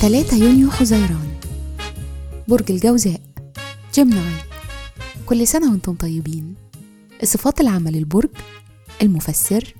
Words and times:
3 0.00 0.36
يونيو 0.36 0.70
حزيران 0.70 1.40
برج 2.48 2.70
الجوزاء. 2.72 3.20
جيمناي 3.94 4.34
كل 5.26 5.46
سنة 5.46 5.70
وأنتم 5.70 5.94
طيبين. 5.94 6.54
صفات 7.24 7.60
العمل 7.60 7.96
البرج 7.96 8.28
المفسر 9.02 9.74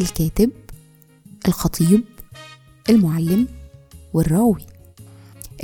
الكاتب 0.00 0.50
الخطيب 1.48 2.04
المعلم 2.90 3.48
والراوي. 4.12 4.66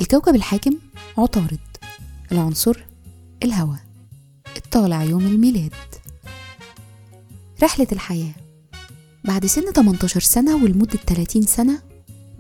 الكوكب 0.01 0.35
الحاكم 0.35 0.79
عطارد. 1.19 1.59
العنصر 2.33 2.85
الهواء. 3.43 3.85
الطالع 4.57 5.03
يوم 5.03 5.27
الميلاد. 5.27 5.75
رحلة 7.63 7.89
الحياة. 7.93 8.35
بعد 9.25 9.47
سن 9.47 9.73
18 9.73 10.21
سنة 10.21 10.65
ولمدة 10.65 10.99
30 11.07 11.43
سنة 11.43 11.90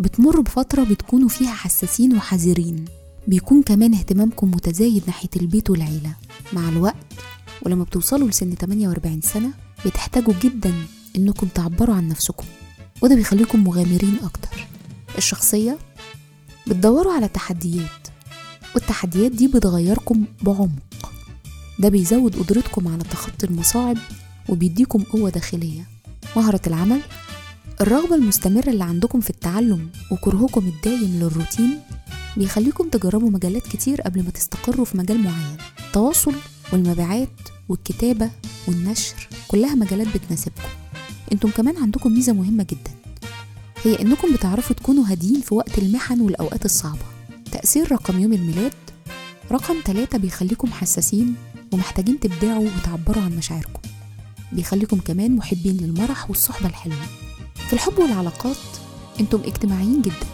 بتمر 0.00 0.40
بفترة 0.40 0.84
بتكونوا 0.84 1.28
فيها 1.28 1.54
حساسين 1.54 2.16
وحذرين. 2.16 2.84
بيكون 3.26 3.62
كمان 3.62 3.94
اهتمامكم 3.94 4.50
متزايد 4.50 5.02
ناحية 5.06 5.28
البيت 5.36 5.70
والعيلة. 5.70 6.14
مع 6.52 6.68
الوقت 6.68 6.96
ولما 7.62 7.84
بتوصلوا 7.84 8.28
لسن 8.28 8.54
48 8.54 9.20
سنة 9.20 9.50
بتحتاجوا 9.86 10.34
جدا 10.42 10.74
إنكم 11.16 11.46
تعبروا 11.46 11.94
عن 11.94 12.08
نفسكم. 12.08 12.44
وده 13.02 13.14
بيخليكم 13.14 13.64
مغامرين 13.64 14.16
أكتر. 14.22 14.66
الشخصية؟ 15.18 15.78
بتدوروا 16.66 17.12
على 17.12 17.28
تحديات 17.28 18.08
والتحديات 18.74 19.32
دي 19.32 19.48
بتغيركم 19.48 20.24
بعمق. 20.42 21.12
ده 21.78 21.88
بيزود 21.88 22.36
قدرتكم 22.36 22.88
على 22.88 23.02
تخطي 23.02 23.46
المصاعب 23.46 23.96
وبيديكم 24.48 25.02
قوة 25.02 25.30
داخلية. 25.30 25.88
مهرة 26.36 26.60
العمل؟ 26.66 27.00
الرغبة 27.80 28.14
المستمرة 28.14 28.70
اللي 28.70 28.84
عندكم 28.84 29.20
في 29.20 29.30
التعلم 29.30 29.88
وكرهكم 30.10 30.66
الدايم 30.66 31.20
للروتين 31.20 31.80
بيخليكم 32.36 32.88
تجربوا 32.88 33.30
مجالات 33.30 33.62
كتير 33.62 34.02
قبل 34.02 34.22
ما 34.22 34.30
تستقروا 34.30 34.84
في 34.84 34.98
مجال 34.98 35.18
معين. 35.18 35.56
التواصل 35.86 36.34
والمبيعات 36.72 37.28
والكتابة 37.68 38.30
والنشر 38.68 39.28
كلها 39.48 39.74
مجالات 39.74 40.06
بتناسبكم. 40.16 40.68
أنتم 41.32 41.50
كمان 41.50 41.76
عندكم 41.76 42.12
ميزة 42.12 42.32
مهمة 42.32 42.66
جدا. 42.70 42.90
هي 43.84 44.02
انكم 44.02 44.34
بتعرفوا 44.34 44.76
تكونوا 44.76 45.04
هاديين 45.06 45.40
في 45.40 45.54
وقت 45.54 45.78
المحن 45.78 46.20
والأوقات 46.20 46.64
الصعبة. 46.64 47.04
تأثير 47.52 47.92
رقم 47.92 48.20
يوم 48.20 48.32
الميلاد 48.32 48.74
رقم 49.52 49.74
ثلاثة 49.84 50.18
بيخليكم 50.18 50.72
حساسين 50.72 51.34
ومحتاجين 51.72 52.20
تبدعوا 52.20 52.68
وتعبروا 52.76 53.22
عن 53.22 53.36
مشاعركم. 53.36 53.80
بيخليكم 54.52 55.00
كمان 55.00 55.36
محبين 55.36 55.76
للمرح 55.76 56.30
والصحبة 56.30 56.68
الحلوة. 56.68 57.29
في 57.70 57.76
الحب 57.76 57.98
والعلاقات 57.98 58.56
أنتم 59.20 59.40
اجتماعيين 59.44 60.02
جدا 60.02 60.26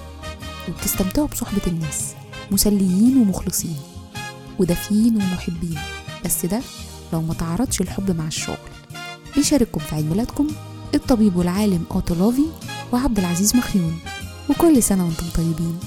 وبتستمتعوا 0.68 1.26
بصحبة 1.26 1.60
الناس 1.66 2.14
مسليين 2.50 3.16
ومخلصين 3.16 3.76
ودافيين 4.58 5.16
ومحبين. 5.16 5.78
بس 6.24 6.46
ده 6.46 6.60
لو 7.12 7.22
ما 7.22 7.34
تعارضش 7.34 7.80
الحب 7.80 8.16
مع 8.16 8.26
الشغل. 8.26 8.56
بيشارككم 9.36 9.80
في 9.80 9.94
عيد 9.94 10.04
ميلادكم 10.10 10.46
الطبيب 10.94 11.36
والعالم 11.36 11.84
أوتولوفي 11.90 12.46
وعبد 12.92 13.18
العزيز 13.18 13.56
مخيون. 13.56 13.98
وكل 14.50 14.82
سنة 14.82 15.04
وأنتم 15.04 15.26
طيبين. 15.34 15.78